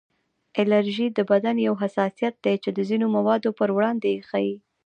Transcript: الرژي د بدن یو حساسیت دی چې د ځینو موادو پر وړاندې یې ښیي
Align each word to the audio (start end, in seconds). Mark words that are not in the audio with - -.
الرژي 0.61 1.07
د 1.17 1.19
بدن 1.31 1.55
یو 1.67 1.73
حساسیت 1.81 2.33
دی 2.45 2.55
چې 2.63 2.69
د 2.73 2.79
ځینو 2.89 3.05
موادو 3.15 3.49
پر 3.59 3.69
وړاندې 3.75 4.07
یې 4.13 4.21
ښیي 4.29 4.55